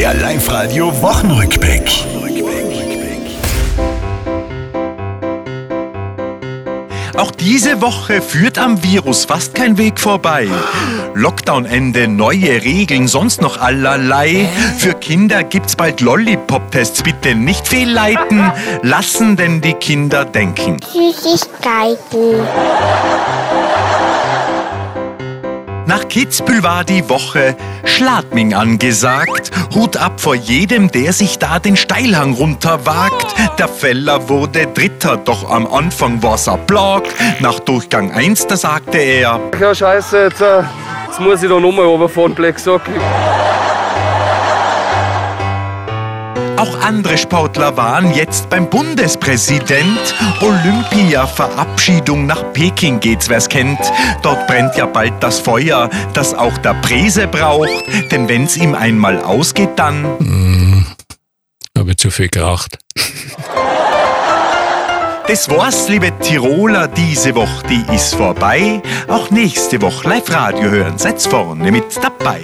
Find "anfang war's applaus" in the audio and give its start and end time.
35.66-37.02